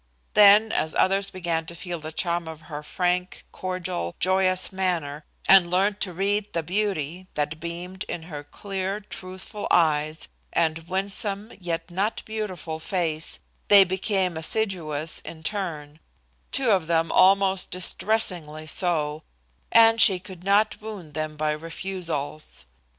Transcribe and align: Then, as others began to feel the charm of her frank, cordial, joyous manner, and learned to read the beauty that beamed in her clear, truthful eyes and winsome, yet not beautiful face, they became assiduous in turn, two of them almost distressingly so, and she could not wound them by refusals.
Then, 0.33 0.71
as 0.71 0.95
others 0.95 1.29
began 1.29 1.67
to 1.67 1.75
feel 1.75 1.99
the 1.99 2.11
charm 2.11 2.47
of 2.47 2.61
her 2.61 2.81
frank, 2.81 3.45
cordial, 3.51 4.15
joyous 4.19 4.71
manner, 4.71 5.23
and 5.47 5.69
learned 5.69 6.01
to 6.01 6.11
read 6.11 6.53
the 6.53 6.63
beauty 6.63 7.27
that 7.35 7.59
beamed 7.59 8.03
in 8.05 8.23
her 8.23 8.43
clear, 8.43 8.99
truthful 9.01 9.67
eyes 9.69 10.27
and 10.53 10.87
winsome, 10.87 11.53
yet 11.61 11.91
not 11.91 12.23
beautiful 12.25 12.79
face, 12.79 13.39
they 13.67 13.83
became 13.83 14.37
assiduous 14.37 15.19
in 15.19 15.43
turn, 15.43 15.99
two 16.51 16.71
of 16.71 16.87
them 16.87 17.11
almost 17.11 17.69
distressingly 17.69 18.65
so, 18.65 19.21
and 19.71 20.01
she 20.01 20.17
could 20.17 20.43
not 20.43 20.81
wound 20.81 21.13
them 21.13 21.37
by 21.37 21.51
refusals. 21.51 22.65